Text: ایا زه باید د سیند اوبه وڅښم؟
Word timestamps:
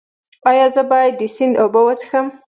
ایا 0.49 0.65
زه 0.75 0.81
باید 0.91 1.13
د 1.19 1.21
سیند 1.35 1.55
اوبه 1.61 1.81
وڅښم؟ 1.85 2.27